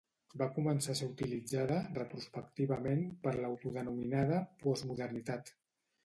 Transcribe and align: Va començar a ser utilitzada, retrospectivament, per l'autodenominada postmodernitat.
Va 0.41 0.45
començar 0.53 0.93
a 0.93 0.97
ser 0.99 1.07
utilitzada, 1.09 1.75
retrospectivament, 1.97 3.03
per 3.27 3.33
l'autodenominada 3.35 4.39
postmodernitat. 4.65 5.53